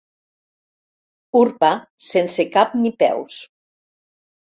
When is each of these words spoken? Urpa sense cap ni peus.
Urpa 1.39 1.69
sense 2.05 2.45
cap 2.55 2.73
ni 2.79 2.93
peus. 3.05 3.37